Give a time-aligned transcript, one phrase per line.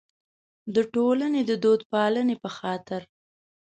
[0.75, 3.01] د ټولنې د دودپالنې په خاطر.